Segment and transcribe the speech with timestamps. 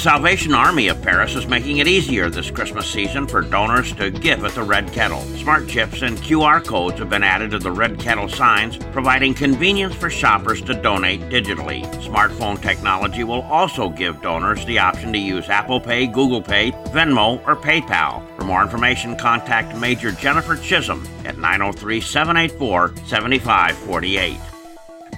[0.00, 4.42] Salvation Army of Paris is making it easier this Christmas season for donors to give
[4.46, 5.20] at the Red Kettle.
[5.36, 9.94] Smart chips and QR codes have been added to the Red Kettle signs, providing convenience
[9.94, 11.84] for shoppers to donate digitally.
[12.02, 17.46] Smartphone technology will also give donors the option to use Apple Pay, Google Pay, Venmo,
[17.46, 18.24] or PayPal.
[18.38, 24.59] For more information, contact Major Jennifer Chisholm at 903 784 7548.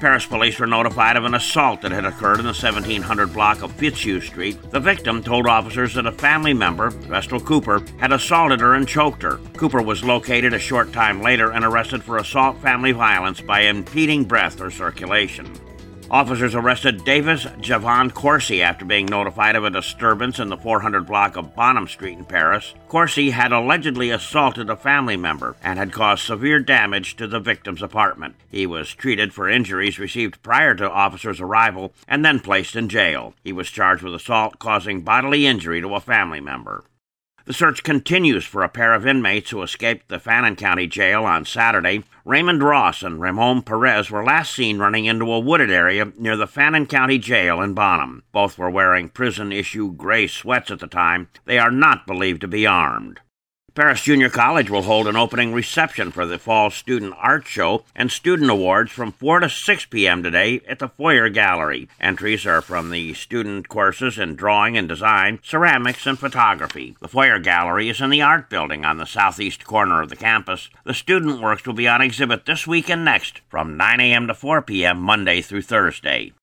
[0.03, 3.71] Paris police were notified of an assault that had occurred in the 1700 block of
[3.75, 4.59] Fitzhugh Street.
[4.73, 9.23] The victim told officers that a family member, Vestal Cooper, had assaulted her and choked
[9.23, 9.39] her.
[9.57, 14.25] Cooper was located a short time later and arrested for assault family violence by impeding
[14.25, 15.49] breath or circulation.
[16.13, 21.39] Officers arrested Davis Javon Corsi after being notified of a disturbance in the 400 block
[21.39, 22.75] of Bonham Street in Paris.
[22.87, 27.81] Corsi had allegedly assaulted a family member and had caused severe damage to the victim's
[27.81, 28.35] apartment.
[28.51, 33.33] He was treated for injuries received prior to officers' arrival and then placed in jail.
[33.43, 36.85] He was charged with assault causing bodily injury to a family member.
[37.45, 41.45] The search continues for a pair of inmates who escaped the Fannin County Jail on
[41.45, 42.05] Saturday.
[42.25, 46.47] Raymond Ross and Ramon Perez were last seen running into a wooded area near the
[46.47, 48.23] Fannin County Jail in Bonham.
[48.31, 51.29] Both were wearing prison issue gray sweats at the time.
[51.45, 53.21] They are not believed to be armed.
[53.75, 58.13] Paris Junior College will hold an opening reception for the Fall Student Art Show and
[58.13, 60.23] Student Awards from 4 to 6 p.m.
[60.23, 61.89] today at the Foyer Gallery.
[61.99, 66.97] Entries are from the student courses in drawing and design, ceramics, and photography.
[67.01, 70.69] The Foyer Gallery is in the art building on the southeast corner of the campus.
[70.85, 74.27] The student works will be on exhibit this week and next from 9 a.m.
[74.27, 75.01] to 4 p.m.
[75.01, 76.35] Monday through Thursday.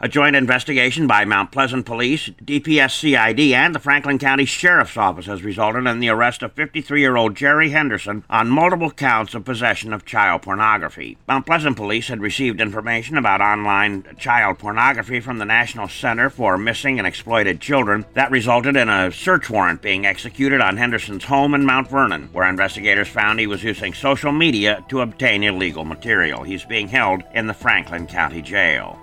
[0.00, 5.26] A joint investigation by Mount Pleasant Police, DPS CID, and the Franklin County Sheriff's Office
[5.26, 9.44] has resulted in the arrest of 53 year old Jerry Henderson on multiple counts of
[9.44, 11.18] possession of child pornography.
[11.26, 16.56] Mount Pleasant Police had received information about online child pornography from the National Center for
[16.56, 21.54] Missing and Exploited Children that resulted in a search warrant being executed on Henderson's home
[21.54, 26.44] in Mount Vernon, where investigators found he was using social media to obtain illegal material.
[26.44, 28.96] He's being held in the Franklin County Jail.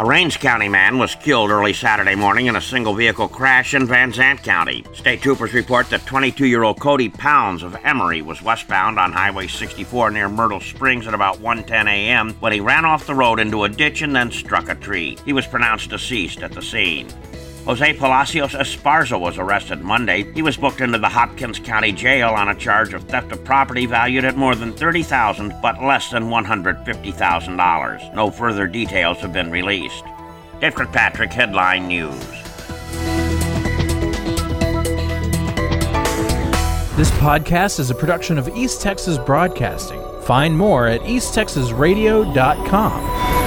[0.00, 3.86] A Rains County man was killed early Saturday morning in a single vehicle crash in
[3.86, 4.82] Van Zandt County.
[4.94, 9.46] State troopers report that 22 year old Cody Pounds of Emory was westbound on Highway
[9.46, 12.32] 64 near Myrtle Springs at about 1:10 a.m.
[12.40, 15.18] when he ran off the road into a ditch and then struck a tree.
[15.26, 17.06] He was pronounced deceased at the scene.
[17.66, 20.24] Jose Palacios Esparza was arrested Monday.
[20.32, 23.86] He was booked into the Hopkins County Jail on a charge of theft of property
[23.86, 28.14] valued at more than 30,000 but less than $150,000.
[28.14, 30.04] No further details have been released.
[30.60, 32.18] Dave Kirkpatrick, Headline News.
[36.96, 40.02] This podcast is a production of East Texas Broadcasting.
[40.22, 43.39] Find more at easttexasradio.com.